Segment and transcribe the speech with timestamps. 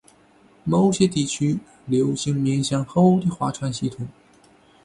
[0.63, 4.07] 某些地区流行面向后的划船系统。